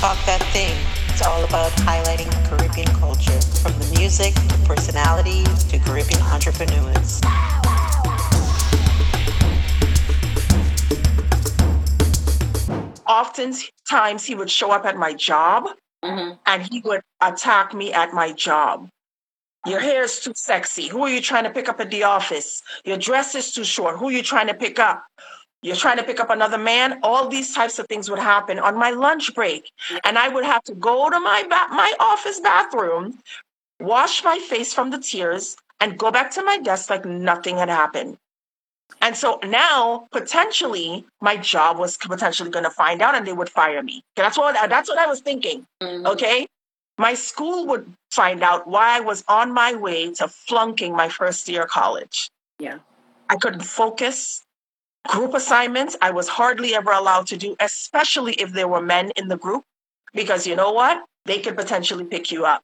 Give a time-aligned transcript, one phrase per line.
[0.00, 0.74] Talk That Thing.
[1.08, 7.20] It's all about highlighting Caribbean culture, from the music, to personalities, to Caribbean entrepreneurs.
[13.06, 15.68] Oftentimes, he would show up at my job
[16.02, 16.36] Mm-hmm.
[16.46, 18.88] and he would attack me at my job.
[19.66, 20.88] Your hair is too sexy.
[20.88, 22.62] Who are you trying to pick up at the office?
[22.86, 23.98] Your dress is too short.
[23.98, 25.04] Who are you trying to pick up?
[25.62, 27.00] You're trying to pick up another man.
[27.02, 29.70] All these types of things would happen on my lunch break,
[30.04, 33.18] and I would have to go to my ba- my office bathroom,
[33.78, 37.68] wash my face from the tears, and go back to my desk like nothing had
[37.68, 38.16] happened.
[39.02, 43.48] And so now, potentially, my job was potentially going to find out, and they would
[43.50, 44.02] fire me.
[44.16, 45.66] That's what that's what I was thinking.
[45.82, 46.06] Mhm.
[46.06, 46.46] Okay.
[46.98, 51.48] My school would find out why I was on my way to flunking my first
[51.48, 52.30] year of college.
[52.58, 52.78] Yeah.
[53.30, 54.42] I couldn't focus.
[55.08, 59.28] Group assignments, I was hardly ever allowed to do, especially if there were men in
[59.28, 59.64] the group,
[60.14, 61.04] because you know what?
[61.24, 62.62] They could potentially pick you up.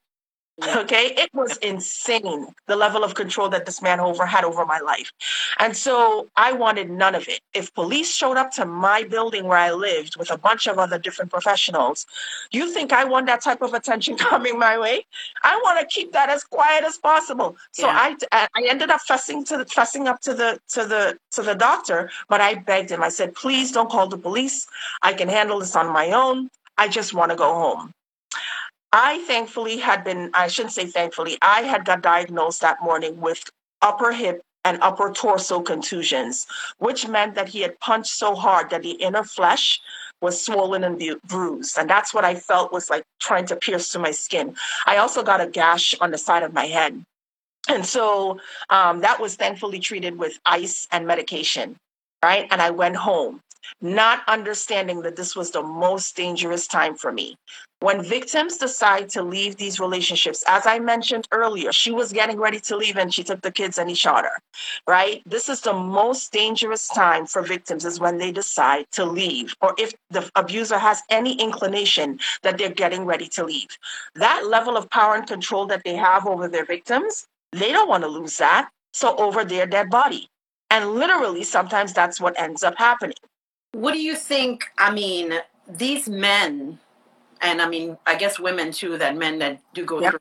[0.64, 1.12] Okay.
[1.18, 5.12] It was insane the level of control that this man over had over my life.
[5.58, 7.40] And so I wanted none of it.
[7.52, 10.98] If police showed up to my building where I lived with a bunch of other
[10.98, 12.06] different professionals,
[12.52, 15.04] you think I want that type of attention coming my way?
[15.42, 17.56] I want to keep that as quiet as possible.
[17.72, 18.16] So Yeah.
[18.32, 21.54] I I ended up fussing to the fussing up to the to the to the
[21.54, 23.02] doctor, but I begged him.
[23.02, 24.66] I said, "Please don't call the police.
[25.02, 26.48] I can handle this on my own.
[26.78, 27.92] I just want to go home."
[28.92, 33.42] I thankfully had been, I shouldn't say thankfully, I had got diagnosed that morning with
[33.82, 36.46] upper hip and upper torso contusions,
[36.78, 39.80] which meant that he had punched so hard that the inner flesh
[40.20, 41.78] was swollen and bu- bruised.
[41.78, 44.56] And that's what I felt was like trying to pierce through my skin.
[44.86, 47.04] I also got a gash on the side of my head.
[47.68, 51.76] And so um, that was thankfully treated with ice and medication,
[52.24, 52.46] right?
[52.50, 53.40] And I went home,
[53.80, 57.36] not understanding that this was the most dangerous time for me.
[57.80, 62.58] When victims decide to leave these relationships, as I mentioned earlier, she was getting ready
[62.60, 64.38] to leave and she took the kids and he shot her,
[64.88, 65.22] right?
[65.26, 69.74] This is the most dangerous time for victims is when they decide to leave or
[69.78, 73.68] if the abuser has any inclination that they're getting ready to leave.
[74.14, 78.04] That level of power and control that they have over their victims, they don't want
[78.04, 78.70] to lose that.
[78.94, 80.30] So over their dead body.
[80.70, 83.16] And literally, sometimes that's what ends up happening.
[83.72, 84.64] What do you think?
[84.78, 85.34] I mean,
[85.68, 86.78] these men,
[87.42, 90.10] and I mean, I guess women too, that men that do go Yep.
[90.10, 90.20] through,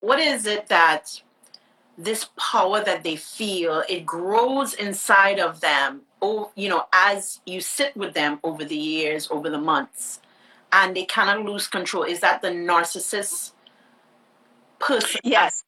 [0.00, 1.22] what is it that
[1.98, 7.60] this power that they feel, it grows inside of them, oh, you know, as you
[7.60, 10.20] sit with them over the years, over the months,
[10.72, 12.04] and they cannot lose control?
[12.04, 13.52] Is that the narcissist
[14.80, 15.20] person?
[15.24, 15.64] Yes,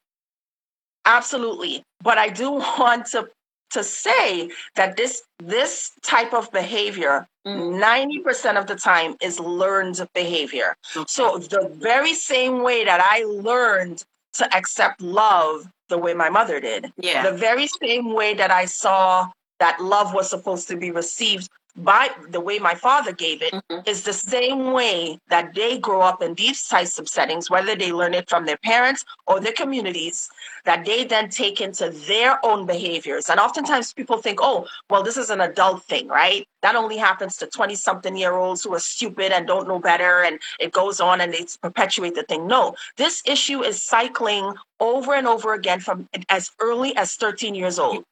[1.05, 1.83] absolutely.
[2.03, 3.29] But I do want to
[3.71, 7.79] to say that this this type of behavior Mm.
[7.79, 10.77] 90% of the time is learned behavior.
[10.97, 11.05] Okay.
[11.07, 14.03] So the very same way that I learned
[14.35, 17.23] to accept love the way my mother did, Yeah.
[17.23, 19.29] the very same way that I saw
[19.61, 23.87] that love was supposed to be received by the way my father gave it Mhm.
[23.87, 27.93] is the same way that they grow up in these types of settings, whether they
[27.93, 30.29] learn it from their parents or their communities,
[30.65, 33.29] that they then take into their own behaviors.
[33.29, 36.49] And oftentimes people think, oh, well, this is an adult thing, right?
[36.63, 40.23] That only happens to 20 something year olds who are stupid and don't know better.
[40.23, 42.47] And it goes on and they perpetuate the thing.
[42.47, 47.79] No, this issue is cycling over and over again from as early as 13 years
[47.79, 48.05] old.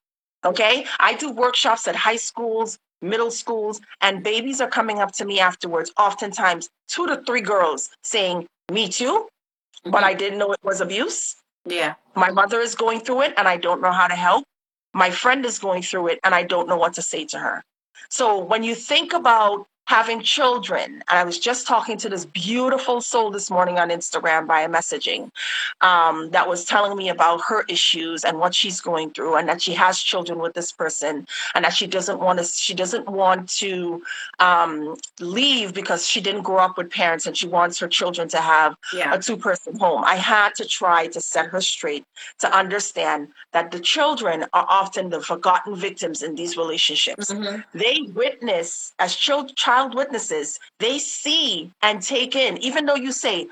[0.44, 0.86] Okay.
[1.00, 5.40] I do workshops at high schools, middle schools, and babies are coming up to me
[5.40, 9.28] afterwards, oftentimes two to three girls saying, Me too,
[9.84, 10.10] but Mhm.
[10.10, 11.36] I didn't know it was abuse.
[11.66, 11.94] yeah.
[12.14, 14.44] My mother is going through it and I don't know how to help.
[14.94, 17.62] My friend is going through it and I don't know what to say to her.
[18.10, 23.00] So when you think about having children, and I was just talking to this beautiful
[23.00, 25.30] soul this morning on Instagram via messaging
[25.82, 29.60] um, that was telling me about her issues and what she's going through, and that
[29.60, 32.44] she has children with this person, and that she doesn't want to.
[32.44, 34.02] She doesn't want to
[34.38, 38.38] um, leave because she didn't grow up with parents, and she wants her children to
[38.38, 39.12] have Yeah.
[39.14, 40.02] a two person home.
[40.04, 42.04] I had to try to set her straight
[42.38, 47.30] to understand that the children are often the forgotten victims in these relationships.
[47.30, 47.64] Mhm.
[47.74, 53.48] They witness, as child, witnesses, they see and take in, even though you say,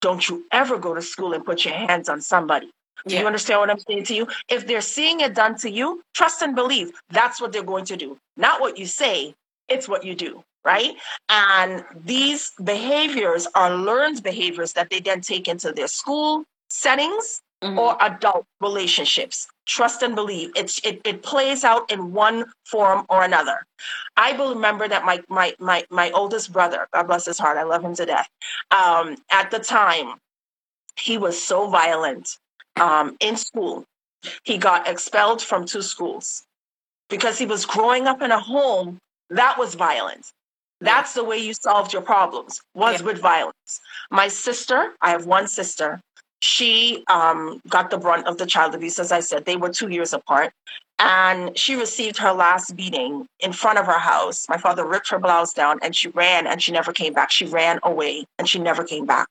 [0.00, 2.70] don't you ever go to school and put your hands on somebody.
[3.06, 3.20] Do Yeah.
[3.22, 4.28] you understand what I'm saying to you?
[4.48, 7.96] If they're seeing it done to you, trust and believe that's what they're going to
[7.96, 8.18] do.
[8.36, 9.34] Not what you say,
[9.68, 10.96] it's what you do, right?
[11.28, 16.44] And these behaviors are learned behaviors that they then take into their school
[16.76, 17.78] settings Mhm.
[17.78, 19.48] or adult relationships.
[19.66, 20.52] Trust and believe.
[20.56, 23.64] It's it, it plays out in one form or another.
[24.16, 27.64] I will remember that my my my my oldest brother, God bless his heart, I
[27.64, 28.28] love him to death.
[28.70, 30.14] Um, at the time,
[30.96, 32.38] he was so violent
[32.76, 33.84] um, in school.
[34.44, 36.42] He got expelled from two schools
[37.08, 38.98] because he was growing up in a home
[39.30, 40.32] that was violent.
[40.80, 43.06] That's the way you solved your problems was Yeah.
[43.06, 43.80] with violence.
[44.10, 46.00] My sister, I have one sister.
[46.46, 49.44] She um, got the brunt of the child abuse, as I said.
[49.46, 50.52] They were two years apart,
[51.00, 54.48] and she received her last beating in front of her house.
[54.48, 57.32] My father ripped her blouse down, and she ran, and she never came back.
[57.32, 59.26] She ran away, and she never came back.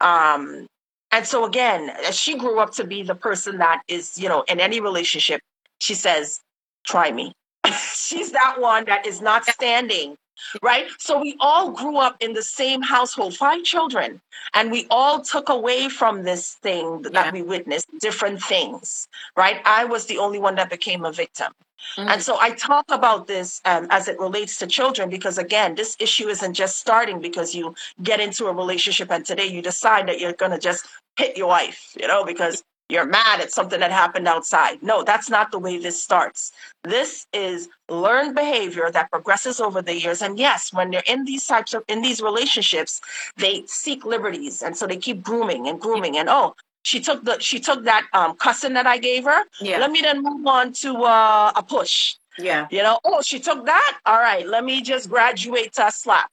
[0.00, 0.66] Um,
[1.12, 4.58] and so again, she grew up to be the person that is, you know, in
[4.58, 5.40] any relationship,
[5.78, 6.40] she says,
[6.84, 7.32] "Try me."
[7.94, 10.16] She's that one that is not standing
[10.62, 10.86] right?
[10.98, 14.20] So we all grew up in the same household, five children,
[14.54, 17.30] and we all took away from this thing that Yeah.
[17.32, 19.60] we witnessed different things, right?
[19.64, 21.52] I was the only one that became a victim.
[21.96, 22.10] Mhm.
[22.10, 25.96] And so I talk about this um, as it relates to children because, again, this
[26.00, 30.18] issue isn't just starting because you get into a relationship and today you decide that
[30.20, 30.86] you're going to just
[31.16, 34.82] hit your wife, you know, because you're mad at something that happened outside.
[34.82, 36.52] No, that's not the way this starts.
[36.84, 40.22] This is learned behavior that progresses over the years.
[40.22, 43.00] And yes, when they're in these types of in these relationships,
[43.36, 46.16] they seek liberties, and so they keep grooming and grooming.
[46.16, 46.54] And oh,
[46.84, 49.44] she took the she took that um, cussing that I gave her.
[49.60, 52.16] yeah, Let me then move on to uh, a push.
[52.38, 53.98] yeah, You know, oh, she took that.
[54.06, 56.30] All right, let me just graduate to a slap.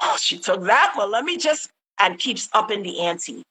[0.00, 0.94] Oh, she took that.
[0.96, 3.42] Well, let me just and keeps up in the ante.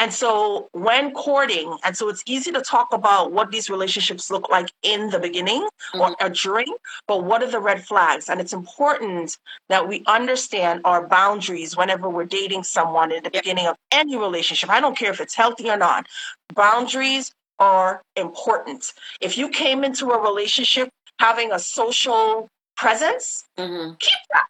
[0.00, 4.48] And so when courting, and so it's easy to talk about what these relationships look
[4.50, 6.74] like in the beginning or, or during,
[7.06, 8.30] but what are the red flags?
[8.30, 9.36] And it's important
[9.68, 13.42] that we understand our boundaries whenever we're dating someone in the Yep.
[13.44, 14.70] beginning of any relationship.
[14.70, 16.06] I don't care if it's healthy or not.
[16.54, 18.94] Boundaries are important.
[19.20, 20.88] If you came into a relationship
[21.20, 24.46] having a social presence, hmm keep that.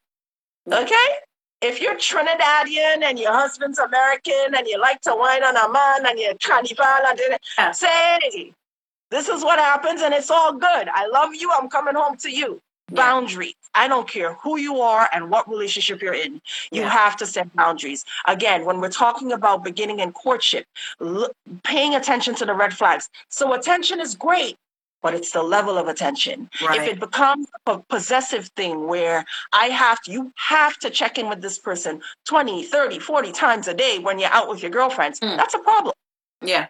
[0.72, 1.08] Okay?
[1.62, 6.06] If you're Trinidadian and your husband's American and you like to wine on a man
[6.06, 7.20] and you're carnival and
[7.58, 7.70] Yeah.
[7.72, 8.54] say,
[9.10, 10.88] this is what happens and it's all good.
[10.88, 11.50] I love you.
[11.52, 12.62] I'm coming home to you.
[12.90, 12.96] Yeah.
[12.96, 13.54] Boundaries.
[13.74, 16.40] I don't care who you are and what relationship you're in.
[16.72, 16.88] You Yeah.
[16.88, 18.04] have to set boundaries.
[18.24, 20.66] Again, when we're talking about beginning in courtship,
[20.98, 23.08] look, paying attention to the red flags.
[23.28, 24.56] So attention is great,
[25.02, 26.48] but it's the level of attention.
[26.62, 31.18] Right, if it becomes a possessive thing where i have to you have to check
[31.18, 34.70] in with this person 20 30 40 times a day when you're out with your
[34.70, 35.36] girlfriends Mm.
[35.36, 35.94] that's a problem.
[36.42, 36.66] Yeah,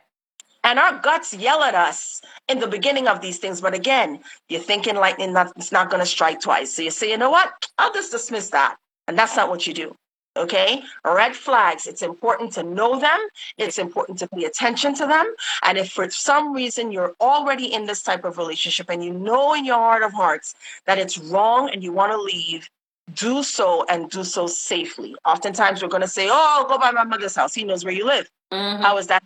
[0.65, 4.61] and our guts yell at us in the beginning of these things but again you're
[4.61, 6.73] thinking lightning not, it's not going to strike twice.
[6.73, 7.53] So you say you know what?
[7.79, 8.77] I'll just dismiss that.
[9.07, 9.95] And that's not what you do
[10.37, 13.19] okay red flags it's important to know them
[13.59, 15.35] it's important to pay attention to them
[15.65, 19.55] and if for some reason you're already in this type of relationship and you know
[19.55, 20.55] in your heart of hearts
[20.87, 22.69] that it's wrong and you want to leave
[23.15, 27.03] do so and do so safely oftentimes we're going to say oh go by my
[27.05, 28.81] mother's house he knows where you live Mhm.
[28.83, 29.23] how is that?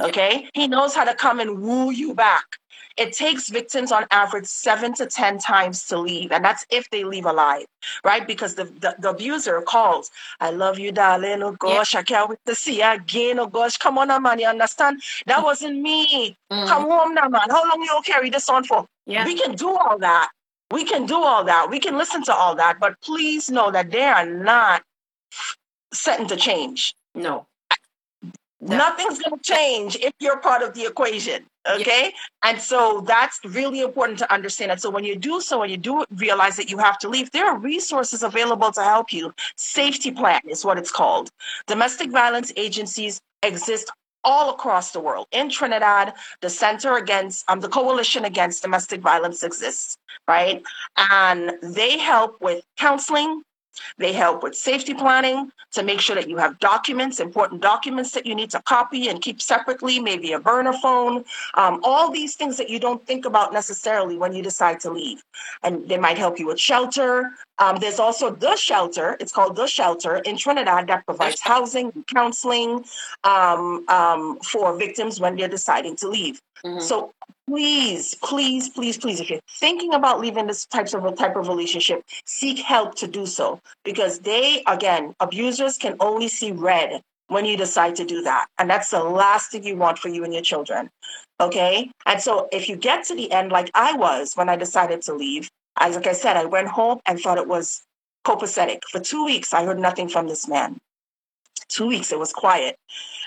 [0.00, 0.48] Okay.
[0.54, 2.44] He knows how to come and woo you back.
[2.96, 6.32] It takes victims on average seven to 10 times to leave.
[6.32, 7.64] And that's if they leave alive,
[8.04, 8.26] right?
[8.26, 10.10] Because the, the, the abuser calls,
[10.40, 11.42] I love you, darling.
[11.42, 13.38] Oh gosh, I can't wait to see you again.
[13.38, 14.38] Oh gosh, come on, now, man.
[14.38, 15.02] You understand?
[15.26, 16.36] That wasn't me.
[16.52, 16.66] Mhm.
[16.66, 17.48] Come home now, man.
[17.48, 18.86] How long you all carry this on for?
[19.06, 20.30] yeah, We can do all that.
[20.70, 21.68] We can do all that.
[21.70, 22.78] We can listen to all that.
[22.80, 24.82] But please know that they are not
[25.92, 26.94] setting to change.
[27.14, 27.46] no,
[28.60, 28.76] No.
[28.76, 31.46] Nothing's going to change if you're part of the equation.
[31.68, 32.12] Okay.
[32.42, 34.70] And so that's really important to understand.
[34.70, 37.30] And so when you do so, when you do realize that you have to leave,
[37.30, 39.32] there are resources available to help you.
[39.56, 41.30] Safety plan is what it's called.
[41.66, 43.90] Domestic violence agencies exist
[44.24, 45.26] all across the world.
[45.32, 46.12] In Trinidad,
[46.42, 49.96] the Center Against, um, the Coalition Against Domestic Violence exists,
[50.28, 50.62] right?
[50.96, 53.42] And they help with counseling,
[53.98, 58.26] they help with safety planning to make sure that you have documents, important documents that
[58.26, 61.24] you need to copy and keep separately, maybe a burner phone,
[61.54, 65.22] um, all these things that you don't think about necessarily when you decide to leave.
[65.62, 67.30] And they might help you with shelter.
[67.60, 72.06] Um, there's also the shelter, it's called the shelter in Trinidad that provides housing, and
[72.06, 72.84] counseling
[73.24, 76.40] um, um, for victims when they're deciding to leave.
[76.64, 76.80] Mhm.
[76.80, 77.12] So
[77.46, 81.48] please, please, please, please, if you're thinking about leaving this types of a type of
[81.48, 87.44] relationship, seek help to do so because they, again, abusers can only see red when
[87.44, 90.32] you decide to do that, and that's the last thing you want for you and
[90.32, 90.90] your children.
[91.40, 95.02] Okay, and so if you get to the end, like I was when I decided
[95.02, 95.48] to leave,
[95.80, 97.82] as like I said, I went home and thought it was
[98.24, 98.80] copacetic.
[98.90, 100.78] For two weeks, I heard nothing from this man.
[101.68, 102.76] Two weeks, it was quiet,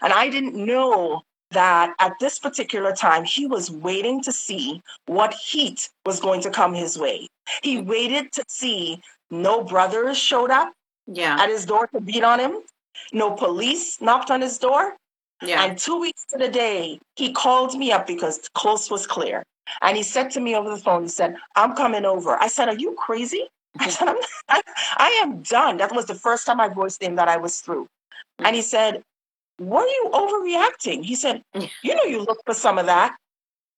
[0.01, 5.33] and I didn't know that at this particular time, he was waiting to see what
[5.33, 7.27] heat was going to come his way.
[7.61, 10.73] He waited to see no brothers showed up
[11.07, 11.37] Yeah.
[11.39, 12.61] at his door to beat on him,
[13.11, 14.95] no police knocked on his door.
[15.41, 15.63] Yeah.
[15.63, 19.43] And two weeks to the day, he called me up because the coast was clear.
[19.81, 22.35] And he said to me over the phone, he said, I'm coming over.
[22.41, 23.47] I said, Are you crazy?
[23.79, 24.17] I said, I'm,
[24.49, 24.61] I,
[24.97, 25.77] I am done.
[25.77, 27.87] That was the first time I voiced him that I was through.
[28.39, 29.03] And he said,
[29.59, 31.03] are you overreacting?
[31.03, 33.15] He said, You know, you look for some of that.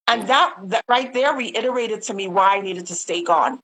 [0.07, 3.59] And that, that right there reiterated to me why I needed to stay gone.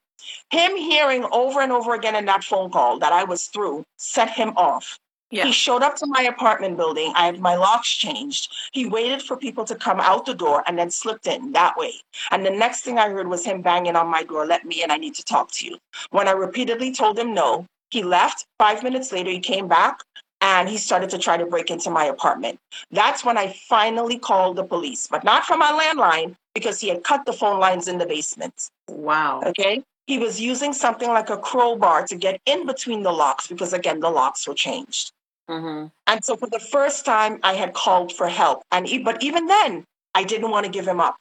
[0.49, 4.29] Him hearing over and over again in that phone call that I was through set
[4.29, 4.99] him off.
[5.31, 5.45] Yeah.
[5.45, 7.13] He showed up to my apartment building.
[7.15, 8.53] I had my locks changed.
[8.73, 11.93] He waited for people to come out the door and then slipped in that way.
[12.31, 14.91] And the next thing I heard was him banging on my door, let me in,
[14.91, 15.77] I need to talk to you.
[16.09, 18.45] When I repeatedly told him no, he left.
[18.59, 20.01] Five minutes later, he came back
[20.41, 22.59] and he started to try to break into my apartment.
[22.91, 27.03] That's when I finally called the police, but not from my landline because he had
[27.03, 28.69] cut the phone lines in the basement.
[28.89, 29.41] Wow.
[29.45, 29.83] Okay.
[30.07, 33.99] He was using something like a crowbar to get in between the locks because, again,
[33.99, 35.13] the locks were changed.
[35.49, 35.87] Mm-hmm.
[36.07, 38.63] And so for the first time, I had called for help.
[38.71, 39.83] And but even then,
[40.13, 41.17] I didn't want to give him up.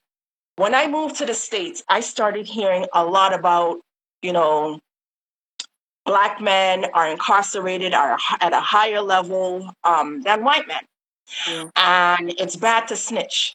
[0.56, 3.80] When I moved to the States, I started hearing a lot about,
[4.22, 4.78] you know,
[6.04, 10.82] black men are incarcerated are at a higher level um, than white men.
[11.48, 11.70] Yeah.
[11.76, 13.54] And it's bad to snitch.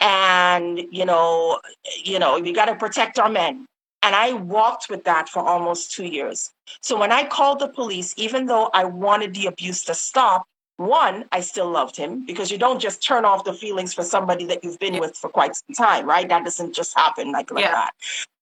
[0.00, 1.60] And, you know,
[2.04, 3.66] you know, we got to protect our men.
[4.02, 6.50] And I walked with that for almost two years.
[6.82, 11.24] So when I called the police, even though I wanted the abuse to stop, one,
[11.32, 14.62] I still loved him because you don't just turn off the feelings for somebody that
[14.62, 16.28] you've been with for quite some time, right?
[16.28, 17.72] That doesn't just happen like, like Yeah.
[17.72, 17.94] that.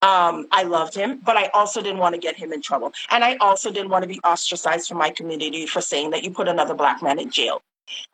[0.06, 2.92] Um, I loved him, but I also didn't want to get him in trouble.
[3.10, 6.30] And I also didn't want to be ostracized from my community for saying that you
[6.30, 7.62] put another black man in jail.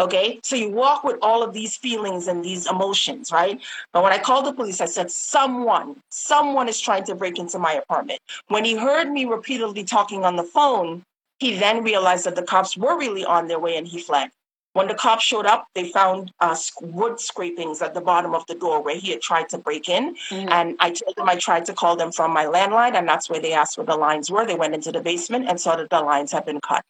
[0.01, 3.61] Okay, so you walk with all of these feelings and these emotions, right?
[3.93, 7.59] But when I called the police, I said, someone, someone is trying to break into
[7.59, 8.21] my apartment.
[8.49, 11.03] When he heard me repeatedly talking on the phone,
[11.39, 14.31] he then realized that the cops were really on their way and he fled.
[14.75, 18.55] When the cops showed up, they found uh, wood scrapings at the bottom of the
[18.55, 20.17] door where he had tried to break in.
[20.31, 20.51] Mhm.
[20.51, 23.41] And I told them I tried to call them from my landline, and that's where
[23.41, 24.47] they asked where the lines were.
[24.47, 26.83] They went into the basement and saw that the lines had been cut.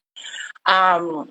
[0.67, 1.31] Um,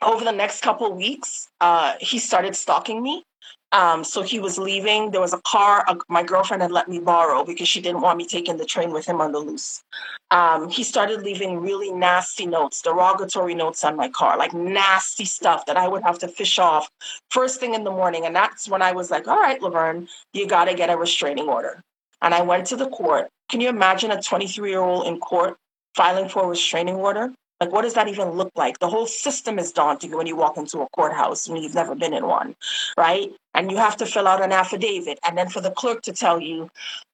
[0.00, 3.24] over the next couple weeks, uh, he started stalking me.
[3.72, 5.10] Um, so he was leaving.
[5.10, 8.18] There was a car uh, my girlfriend had let me borrow because she didn't want
[8.18, 9.82] me taking the train with him on the loose.
[10.30, 15.64] Um, he started leaving really nasty notes, derogatory notes on my car, like nasty stuff
[15.66, 16.90] that I would have to fish off
[17.30, 18.26] first thing in the morning.
[18.26, 21.48] And that's when I was like, all right, Lovern, you got to get a restraining
[21.48, 21.80] order.
[22.20, 23.28] And I went to the court.
[23.48, 25.56] Can you imagine a 23 year old in court
[25.94, 27.32] filing for a restraining order?
[27.62, 28.80] Like, what does that even look like?
[28.80, 32.12] The whole system is daunting when you walk into a courthouse and you've never been
[32.12, 32.56] in one,
[32.98, 33.30] right?
[33.54, 36.40] And you have to fill out an affidavit, and then for the clerk to tell
[36.40, 36.70] you,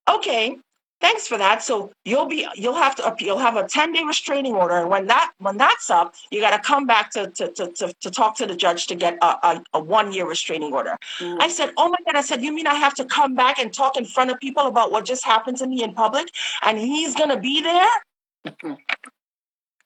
[0.08, 0.56] okay,
[1.02, 1.62] thanks for that.
[1.62, 5.06] So you'll be, you'll have to, you'll have a ten day restraining order, and when
[5.08, 8.34] that, when that's up, you got to come back to to, to to to talk
[8.38, 10.96] to the judge to get a a, a one year restraining order.
[11.20, 11.42] Mhm.
[11.42, 12.16] I said, oh my god!
[12.16, 14.66] I said, you mean I have to come back and talk in front of people
[14.66, 16.28] about what just happened to me in public,
[16.62, 17.90] and he's gonna be there?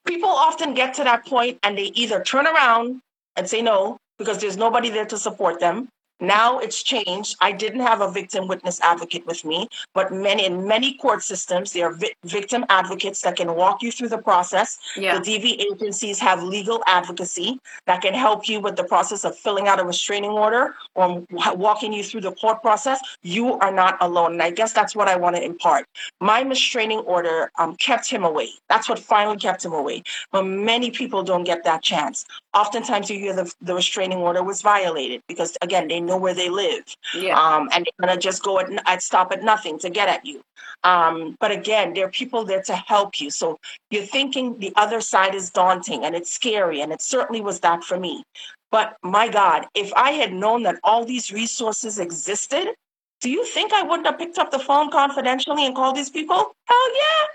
[0.07, 3.01] People often get to that point and they either turn around
[3.37, 5.89] and say no because there's nobody there to support them.
[6.23, 7.37] Now it's changed.
[7.41, 11.73] I didn't have a victim witness advocate with me, but many in many court systems,
[11.73, 14.79] there are vi- victim advocates that can walk you through the process.
[14.97, 15.19] Yeah.
[15.19, 19.67] The DV agencies have legal advocacy that can help you with the process of filling
[19.67, 23.01] out a restraining order or walking you through the court process.
[23.23, 24.35] You are not alone.
[24.35, 25.87] And I guess that's what I want to impart.
[26.21, 28.51] My restraining order um, kept him away.
[28.69, 30.05] That's what finally kept him away.
[30.31, 32.25] But many people don't get that chance.
[32.55, 36.49] Oftentimes, you hear the, the restraining order was violated because, again, they know where they
[36.51, 37.39] live Yeah.
[37.39, 40.43] um, and they're gonna just go at, at stop at nothing to get at you.
[40.85, 43.31] Um, but again, there are people there to help you.
[43.31, 43.59] So
[43.91, 47.85] you're thinking the other side is daunting and it's scary, and it certainly was that
[47.85, 48.25] for me.
[48.71, 52.75] But my God, if I had known that all these resources existed,
[53.21, 56.37] do you think I wouldn't have picked up the phone confidentially and called these people?
[56.65, 57.27] Hell yeah!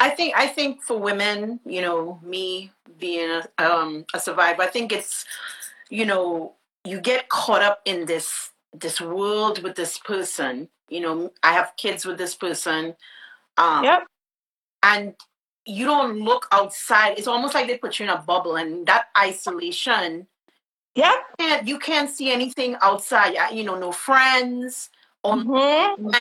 [0.00, 4.66] I think I think for women, you know, me being a, um, a survivor, I
[4.68, 5.24] think it's,
[5.90, 10.68] you know, you get caught up in this this world with this person.
[10.88, 12.96] You know, I have kids with this person,
[13.58, 14.04] um, Yep.
[14.82, 15.14] and
[15.66, 17.18] you don't look outside.
[17.18, 20.26] It's almost like they put you in a bubble, and that isolation,
[20.94, 21.14] Yep.
[21.38, 23.36] can't you can't see anything outside.
[23.52, 24.90] You know, no friends,
[25.22, 26.20] or Mhm.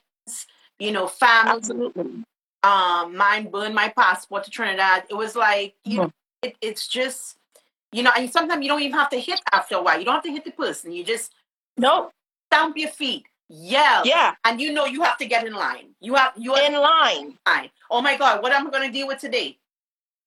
[0.79, 1.51] you know, family.
[1.57, 2.23] Absolutely.
[2.63, 5.05] um mine burned my passport to Trinidad.
[5.09, 6.11] It was like you know,
[6.43, 7.37] it, it's just
[7.91, 9.97] you know, and sometimes you don't even have to hit after a while.
[9.97, 10.91] You don't have to hit the person.
[10.91, 11.33] You just
[11.77, 12.11] Nope.
[12.51, 15.89] stamp your feet, yell, Yeah, and you know you have to get in line.
[16.01, 17.37] You have you are in line.
[17.47, 17.69] line.
[17.89, 19.57] Oh my God, what am I going to deal with today?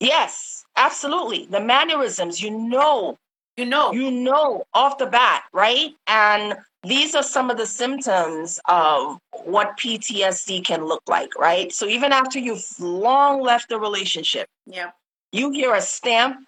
[0.00, 1.47] Yes, absolutely.
[1.47, 3.19] The mannerisms, you know,
[3.57, 5.90] You know, you know off the bat, right?
[6.07, 11.71] And these are some of the symptoms of what PTSD can look like, right?
[11.71, 14.93] So even after you've long left the relationship, yeah.
[15.33, 16.39] You hear a stamp,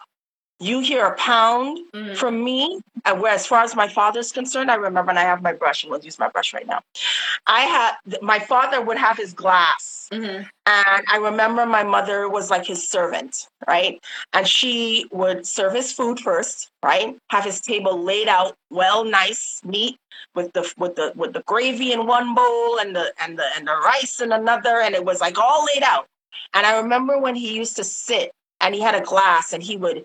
[0.60, 2.16] you hear a pound Mhm.
[2.16, 2.80] from me.
[3.04, 5.82] And where, as far as my father's concerned, I remember, and I have my brush,
[5.82, 6.82] and we'll use my brush right now.
[7.46, 10.48] I had my father would have his glass, Mhm.
[10.66, 14.00] and I remember my mother was like his servant, right?
[14.32, 17.16] And she would serve his food first, right?
[17.30, 19.98] Have his table laid out well, nice, neat,
[20.36, 23.66] with the with the with the gravy in one bowl and the and the and
[23.66, 26.06] the rice in another, and it was like all laid out.
[26.54, 29.76] And I remember when he used to sit and he had a glass and he
[29.76, 30.04] would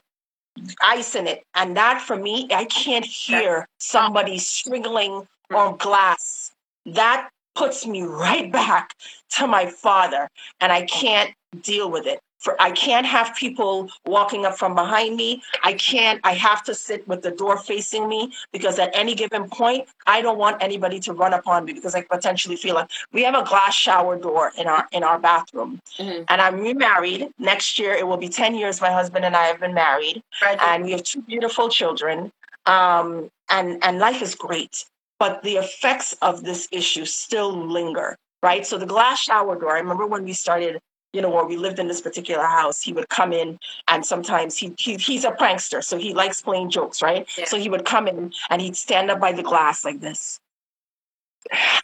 [0.81, 1.43] ice in it.
[1.55, 6.51] And that for me, I can't hear somebody sprinkling on glass.
[6.85, 8.93] That puts me right back
[9.37, 10.27] to my father.
[10.59, 12.19] And I can't deal with it.
[12.39, 15.41] For I can't have people walking up from behind me.
[15.63, 19.49] I can't, I have to sit with the door facing me because at any given
[19.49, 23.23] point, I don't want anybody to run upon me because I potentially feel like we
[23.23, 25.81] have a glass shower door in our in our bathroom.
[25.99, 26.25] Mhm.
[26.29, 27.29] And I'm remarried.
[27.39, 30.59] Next year it will be 10 years my husband and I have been married Right.
[30.61, 32.31] and we have two beautiful children
[32.65, 34.85] um, and and life is great
[35.19, 39.79] but the effects of this issue still linger right so the glass shower door i
[39.79, 40.79] remember when we started
[41.13, 44.57] you know where we lived in this particular house he would come in and sometimes
[44.57, 47.45] he, he he's a prankster so he likes playing jokes right Yeah.
[47.45, 50.39] so he would come in and he'd stand up by the glass like this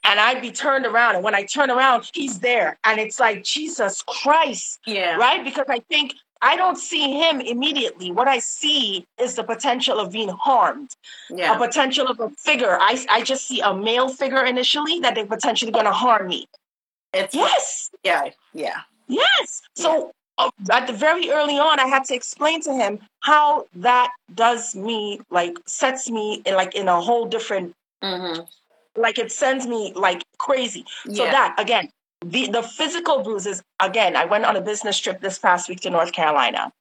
[0.03, 3.44] and i'd be turned around and when i turn around he's there and it's like
[3.44, 5.15] jesus christ yeah.
[5.15, 5.44] right?
[5.44, 6.15] Because I think
[6.46, 8.12] I don't see him immediately.
[8.12, 10.89] What I see is the potential of being harmed,
[11.32, 11.58] a Yeah.
[11.58, 12.77] potential of a figure.
[12.82, 16.50] I, I just see a male figure initially that they're potentially going to harm me.
[17.13, 18.32] It's Yes, yeah.
[18.53, 18.82] Yeah.
[19.13, 19.62] Yes.
[19.75, 24.12] So uh, at the very early on, I had to explain to him how that
[24.34, 28.41] does me, like sets me in like in a whole different, hmm
[28.96, 30.85] like it sends me like crazy.
[31.11, 31.90] So that again,
[32.25, 33.61] the the physical bruises.
[33.79, 36.72] Again, I went on a business trip this past week to North Carolina,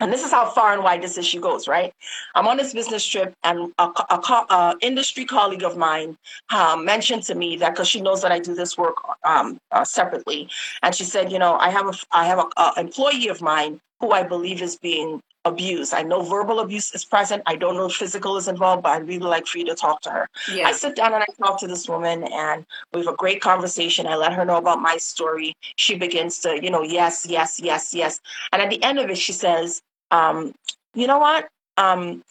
[0.00, 1.68] and this is how far and wide this issue goes.
[1.68, 1.92] Right,
[2.34, 6.16] I'm on this business trip, and a, a, a industry colleague of mine
[6.50, 9.84] um, mentioned to me that because she knows that I do this work um, uh,
[9.84, 10.48] separately,
[10.82, 13.80] and she said, you know, I have a I have a, a employee of mine
[14.00, 15.92] who I believe is being abused.
[15.94, 17.42] I know verbal abuse is present.
[17.46, 20.00] I don't know if physical is involved, but I'd really like for you to talk
[20.02, 20.28] to her.
[20.52, 20.68] Yeah.
[20.68, 24.06] I sit down and I talk to this woman, and we have a great conversation.
[24.06, 25.56] I let her know about my story.
[25.76, 28.20] She begins to, you know, yes, yes, yes, yes.
[28.52, 30.54] And at the end of it, she says, um,
[30.94, 31.48] you know what?
[31.76, 32.22] Um,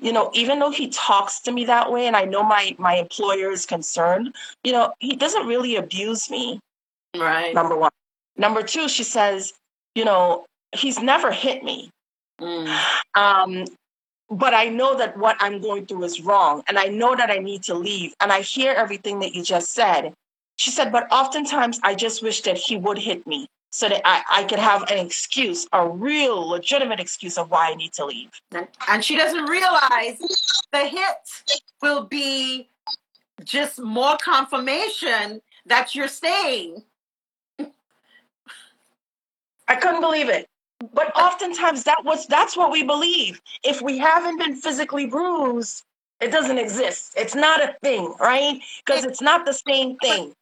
[0.00, 2.94] you know, even though he talks to me that way, and I know my my
[2.96, 6.60] employer is concerned, you know, he doesn't really abuse me.
[7.16, 7.54] Right.
[7.54, 7.92] Number one.
[8.36, 9.52] Number two, she says,
[9.94, 11.90] you know, he's never hit me.
[12.40, 12.78] Mm.
[13.14, 13.64] Um,
[14.30, 17.38] but I know that what I'm going through is wrong, and I know that I
[17.38, 18.14] need to leave.
[18.20, 20.14] And I hear everything that you just said.
[20.56, 24.22] She said, but oftentimes I just wish that he would hit me so that I,
[24.30, 28.30] I could have an excuse, a real legitimate excuse of why I need to leave.
[28.52, 30.18] And, and she doesn't realize
[30.72, 31.16] the hit
[31.82, 32.68] will be
[33.42, 36.84] just more confirmation that you're staying.
[39.66, 40.48] I couldn't believe it.
[40.92, 43.40] But oftentimes that was that's what we believe.
[43.62, 45.84] If we haven't been physically bruised,
[46.20, 47.14] it doesn't exist.
[47.16, 48.60] It's not a thing, right?
[48.84, 50.34] Because it's not the same thing.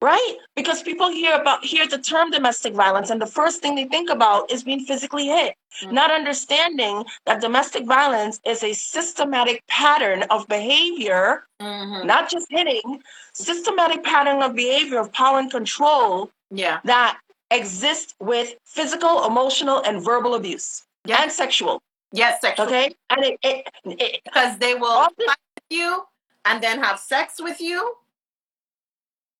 [0.00, 0.36] Right?
[0.56, 4.10] Because people hear about hear the term domestic violence, and the first thing they think
[4.10, 5.92] about is being physically hit, Mhm.
[5.92, 12.04] not understanding that domestic violence is a systematic pattern of behavior, Mhm.
[12.04, 16.80] not just hitting, systematic pattern of behavior of power and control Yeah.
[16.84, 17.18] that
[17.52, 21.22] exists with physical, emotional, and verbal abuse Yeah.
[21.22, 21.82] and sexual.
[22.12, 22.66] Yes, sexual.
[22.66, 26.04] Okay, and it, it, it Because they will Often- fight with you
[26.44, 27.94] and then have sex with you.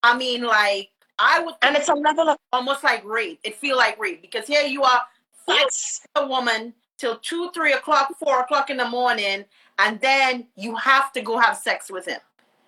[0.02, 3.38] I mean, like I would and it's a level of almost like rape.
[3.44, 5.00] It feel like rape because here you are
[5.46, 9.44] yes, a woman till two, three o'clock, four o'clock in the morning,
[9.78, 12.20] and then you have to go have sex with him.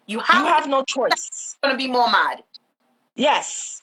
[0.07, 1.57] You have, you have no choice.
[1.63, 2.43] Going to be more mad.
[3.17, 3.81] Yes.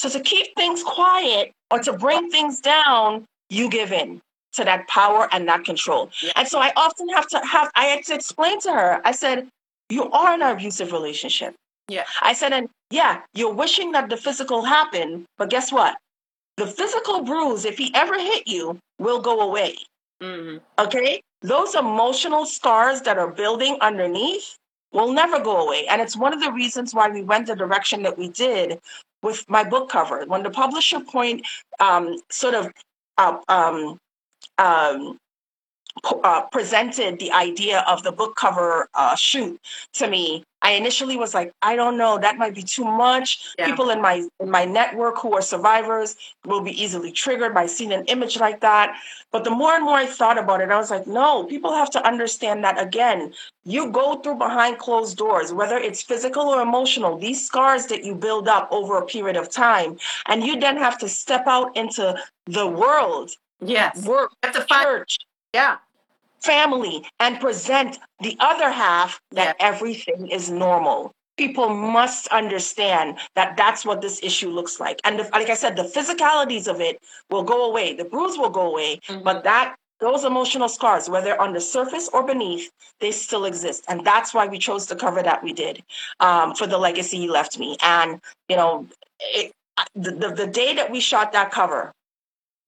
[0.00, 4.22] So to keep things quiet or to bring things down, you give in
[4.54, 6.10] to that power and that control.
[6.22, 6.32] Yeah.
[6.36, 9.02] And so I often have to have I had to explain to her.
[9.04, 9.48] I said,
[9.90, 11.54] "You are in an abusive relationship."
[11.88, 12.04] Yeah.
[12.22, 15.96] I said, and yeah, you're wishing that the physical happened, but guess what?
[16.56, 19.76] The physical bruise, if he ever hit you, will go away.
[20.22, 21.20] hmm Okay?
[21.42, 24.56] Those emotional scars that are building underneath,
[24.92, 25.86] will never go away.
[25.86, 28.78] And it's one of the reasons why we went the direction that we did
[29.22, 30.24] with my book cover.
[30.26, 31.46] When the publisher point
[31.78, 32.72] um, sort of
[33.18, 33.98] uh, um,
[34.58, 35.18] um,
[36.24, 39.60] uh, presented the idea of the book cover uh, shoot
[39.94, 43.54] to me, I initially was like, I don't know, that might be too much.
[43.58, 43.66] Yeah.
[43.66, 47.92] People in my in my network who are survivors will be easily triggered by seeing
[47.92, 48.94] an image like that.
[49.32, 51.90] But the more and more I thought about it, I was like, no, people have
[51.92, 53.32] to understand that again,
[53.64, 58.14] you go through behind closed doors, whether it's physical or emotional, these scars that you
[58.14, 62.14] build up over a period of time, and you then have to step out into
[62.46, 63.30] the world,
[63.62, 64.06] Yes.
[64.06, 65.18] work, You have to find, church,
[65.54, 65.78] yeah.
[66.42, 71.12] family and present the other half that everything is normal.
[71.36, 75.00] People must understand that that's what this issue looks like.
[75.04, 76.98] And the, like I said, the physicalities of it
[77.30, 77.94] will go away.
[77.94, 79.24] The bruise will go away, Mhm.
[79.24, 83.84] but that those emotional scars, whether on the surface or beneath, they still exist.
[83.88, 85.82] And that's why we chose the cover that we did
[86.20, 87.76] um, for the legacy he left me.
[87.82, 88.86] And you know,
[89.20, 89.52] it,
[89.94, 91.92] the, the the day that we shot that cover,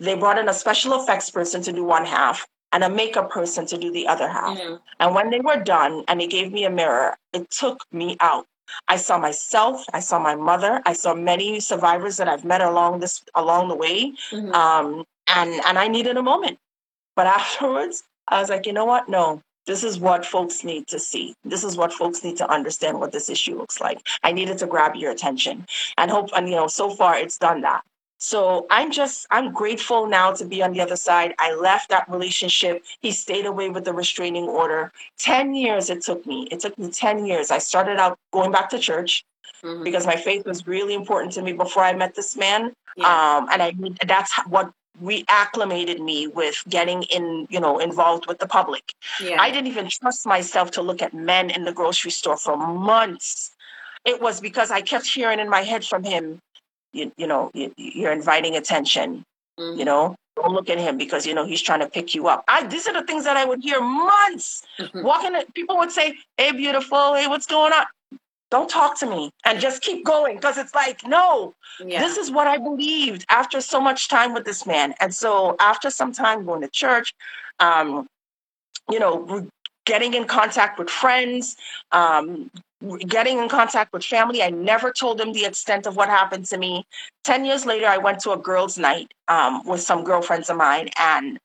[0.00, 3.66] they brought in a special effects person to do one half and a makeup person
[3.66, 4.56] to do the other half.
[4.58, 4.80] Mhm.
[5.00, 8.46] And when they were done and they gave me a mirror, it took me out.
[8.88, 13.00] I saw myself, I saw my mother, I saw many survivors that I've met along
[13.00, 14.14] this along the way.
[14.30, 14.54] Mhm.
[14.54, 16.58] Um, and and I needed a moment.
[17.16, 19.08] But afterwards, I was like, you know what?
[19.08, 21.34] No, this is what folks need to see.
[21.44, 24.00] This is what folks need to understand what this issue looks like.
[24.22, 25.66] I needed to grab your attention.
[25.98, 27.82] And hope and you know, so far it's done that.
[28.22, 31.34] So I'm just I'm grateful now to be on the other side.
[31.40, 32.84] I left that relationship.
[33.00, 34.92] He stayed away with the restraining order.
[35.18, 36.46] 10 years it took me.
[36.52, 37.50] It took me 10 years.
[37.50, 39.24] I started out going back to church
[39.64, 39.82] Mhm.
[39.82, 42.72] because my faith was really important to me before I met this man.
[42.96, 43.08] Yeah.
[43.12, 43.72] Um, and I
[44.06, 44.70] that's what
[45.02, 48.84] reacclimated me with getting in, you know, involved with the public.
[49.18, 49.42] yeah.
[49.42, 53.50] I didn't even trust myself to look at men in the grocery store for months.
[54.04, 56.40] It was because I kept hearing in my head from him,
[56.92, 59.24] you, you know, you, you're inviting attention,
[59.58, 59.78] Mhm.
[59.78, 62.44] you know, don't look at him because, you know, he's trying to pick you up.
[62.48, 65.02] I, these are the things that I would hear months Mhm.
[65.02, 67.14] walking, people would say, Hey, beautiful.
[67.14, 67.86] Hey, what's going on?
[68.50, 70.38] Don't talk to me and just keep going.
[70.38, 72.00] Cause it's like, no, yeah.
[72.00, 74.94] this is what I believed after so much time with this man.
[75.00, 77.14] And so after some time going to church,
[77.60, 78.06] um,
[78.90, 79.48] you know,
[79.86, 81.56] getting in contact with friends,
[81.92, 82.50] um,
[83.06, 86.58] getting in contact with family, I never told them the extent of what happened to
[86.58, 86.86] me.
[87.24, 90.88] 10 years later, I went to a girls' night um, with some girlfriends of mine,
[90.98, 91.38] and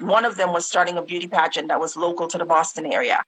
[0.00, 3.22] one of them was starting a beauty pageant that was local to the Boston area.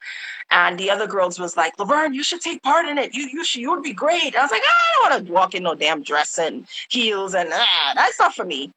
[0.51, 3.15] And the other girls was like, Lovern, you should take part in it.
[3.15, 4.37] You you should you would be great.
[4.37, 7.49] I was like, I don't want to walk in no damn dress and heels and
[7.53, 8.71] ah, that's not for me.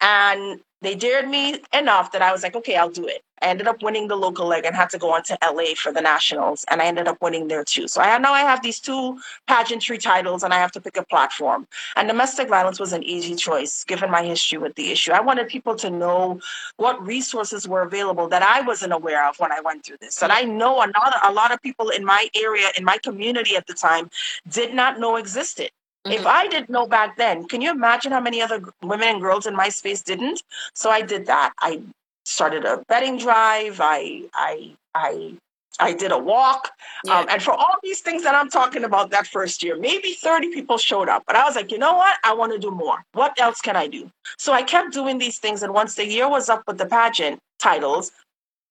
[0.00, 3.24] And they dared me enough that I was like, okay, I'll do it.
[3.42, 5.92] I ended up winning the local leg and had to go on to LA for
[5.92, 7.88] the nationals, and I ended up winning there too.
[7.88, 11.04] So I now I have these two pageantry titles, and I have to pick a
[11.04, 11.66] platform.
[11.96, 15.12] And domestic violence was an easy choice given my history with the issue.
[15.12, 16.40] I wanted people to know
[16.76, 20.16] what resources were available that I wasn't aware of when I went through this.
[20.16, 22.98] That I know a lot, of, a lot of people in my area, in my
[22.98, 24.08] community at the time,
[24.48, 25.70] did not know existed.
[26.10, 26.26] If Mhm.
[26.26, 29.54] I didn't know back then, can you imagine how many other women and girls in
[29.56, 30.42] my space didn't?
[30.74, 31.52] So I did that.
[31.60, 31.82] I
[32.24, 33.80] started a betting drive.
[33.80, 35.34] I I I
[35.78, 36.72] I did a walk.
[37.04, 37.18] Yeah.
[37.20, 40.48] Um, and for all these things that I'm talking about that first year, maybe 30
[40.48, 41.24] people showed up.
[41.26, 42.16] But I was like, you know what?
[42.24, 43.04] I want to do more.
[43.12, 44.10] What else can I do?
[44.38, 45.62] So I kept doing these things.
[45.62, 48.10] And once the year was up with the pageant titles,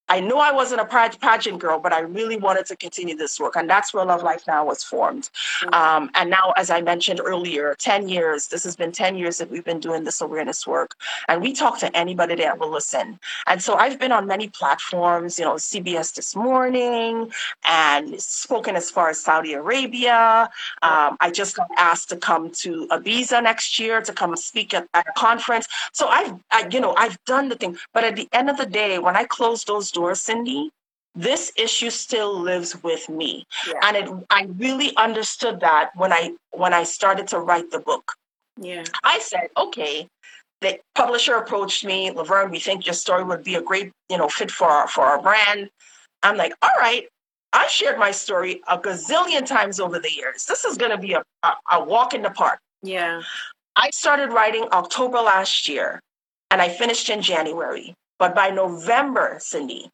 [0.07, 3.39] I knew I wasn't a page- pageant girl, but I really wanted to continue this
[3.39, 3.55] work.
[3.55, 5.29] And that's where Love Life Now was formed.
[5.63, 5.73] Mhm.
[5.73, 9.49] Um, and now, as I mentioned earlier, 10 years, this has been 10 years that
[9.49, 10.95] we've been doing this awareness work.
[11.27, 13.19] And we talk to anybody that will listen.
[13.47, 17.31] And so I've been on many platforms, you know, CBS This Morning,
[17.63, 20.49] and spoken as far as Saudi Arabia.
[20.81, 24.87] Um, I just got asked to come to Ibiza next year to come speak at,
[24.93, 25.67] at a conference.
[25.93, 27.77] So I've, I, you know, I've done the thing.
[27.93, 30.69] But at the end of the day, when I close those doors, Cindy,
[31.15, 33.31] this issue still lives with me
[33.67, 33.79] Yeah.
[33.83, 38.05] and it, i really understood that when i when i started to write the book
[38.59, 38.83] yeah.
[39.13, 40.07] i said okay
[40.59, 44.27] the publisher approached me Lovern we think your story would be a great you know
[44.27, 45.69] fit for our for our brand
[46.23, 47.07] i'm like all right
[47.53, 51.13] i shared my story a gazillion times over the years this is going to be
[51.13, 53.21] a, a, a walk in the park Yeah.
[53.77, 55.99] I started writing October last year
[56.51, 57.93] and I finished in January.
[58.19, 59.89] But by November, Cindy,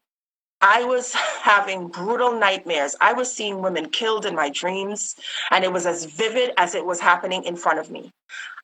[0.60, 2.96] I was having brutal nightmares.
[3.00, 5.16] I was seeing women killed in my dreams,
[5.50, 8.10] and it was as vivid as it was happening in front of me.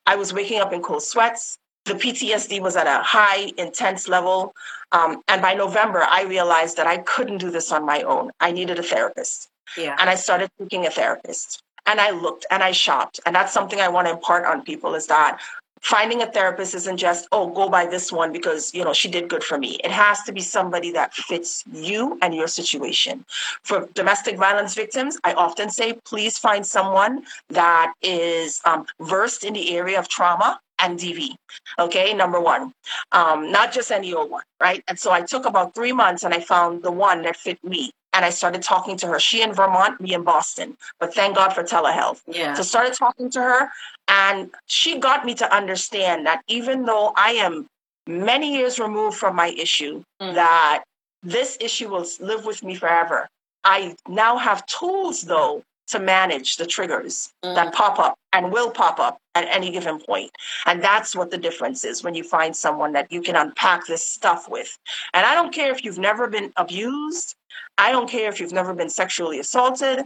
[0.05, 1.57] I was waking up in cold sweats.
[1.85, 4.53] The PTSD was at a high, intense level.
[4.91, 8.31] Um, and by November, I realized that I couldn't do this on my own.
[8.39, 9.49] I needed a therapist.
[9.77, 9.95] Yeah.
[9.99, 11.61] and I started seeking a therapist.
[11.85, 13.19] And I looked and I shopped.
[13.25, 15.39] And that's something I want to impart on people is that
[15.81, 19.29] finding a therapist isn't just, oh, go by this one because, you know, she did
[19.29, 19.79] good for me.
[19.83, 23.25] It has to be somebody that fits you and your situation.
[23.63, 29.53] For domestic violence victims, I often say, please find someone that is um, versed in
[29.53, 31.35] the area of trauma and DV.
[31.77, 32.73] Okay, number one,
[33.11, 34.83] um, not just any old one, right?
[34.87, 37.91] And so I took about three months and I found the one that fit me.
[38.19, 39.17] And I started talking to her.
[39.17, 40.75] She in Vermont, me in Boston.
[40.99, 42.19] But thank God for telehealth.
[42.27, 42.53] Yeah.
[42.53, 43.69] So started talking to her,
[44.09, 47.67] and she got me to understand that even though I am
[48.07, 50.33] many years removed from my issue, Mm.
[50.33, 50.83] that
[51.23, 53.29] this issue will live with me forever.
[53.63, 57.55] I now have tools though to manage the triggers Mm.
[57.55, 60.31] that pop up and will pop up at any given point.
[60.65, 64.05] And that's what the difference is when you find someone that you can unpack this
[64.05, 64.77] stuff with.
[65.13, 67.35] And I don't care if you've never been abused,
[67.77, 70.05] I don't care if you've never been sexually assaulted.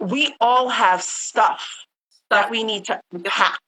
[0.00, 1.86] We all have stuff
[2.30, 3.60] that we need to unpack.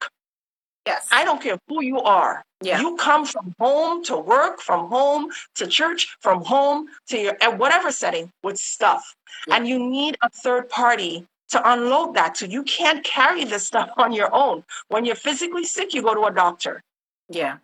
[0.86, 1.08] Yes.
[1.12, 2.42] I don't care who you are.
[2.62, 2.80] Yeah.
[2.80, 7.58] You come from home to work, from home to church, from home to your at
[7.58, 9.14] whatever setting with stuff.
[9.46, 9.56] Yeah.
[9.56, 12.48] And you need a third party to unload that to.
[12.48, 14.64] You can't carry this stuff on your own.
[14.88, 16.82] When you're physically sick, you go to a doctor.
[17.28, 17.58] yeah.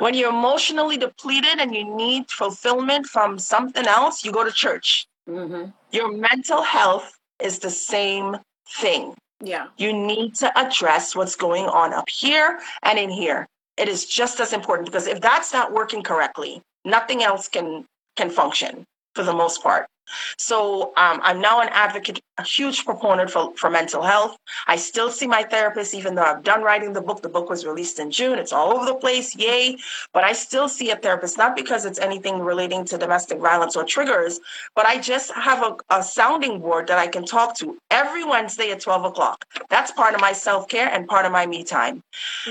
[0.00, 5.06] When you're emotionally depleted and you need fulfillment from something else, you go to church.
[5.28, 5.70] Mm-hmm.
[5.92, 8.36] Your mental health is the same
[8.68, 9.14] thing.
[9.42, 9.68] Yeah.
[9.78, 13.46] You need to address what's going on up here and in here.
[13.76, 18.30] It is just as important because if that's not working correctly, nothing else can can
[18.30, 18.84] function
[19.20, 19.86] for the most part.
[20.38, 24.36] So um, I'm now an advocate, a huge proponent for, for mental health.
[24.66, 27.20] I still see my therapist, even though I've done writing the book.
[27.22, 28.38] The book was released in June.
[28.38, 29.76] It's all over the place, yay!
[30.14, 33.84] But I still see a therapist, not because it's anything relating to domestic violence or
[33.84, 34.40] triggers,
[34.74, 38.70] but I just have a, a sounding board that I can talk to every Wednesday
[38.72, 39.44] at 12 o'clock.
[39.68, 42.02] That's part of my self care and part of my me time.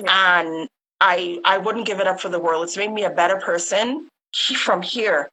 [0.08, 0.70] And
[1.02, 2.64] I I wouldn't give it up for the world.
[2.64, 4.08] It's made me a better person
[4.56, 5.30] from here.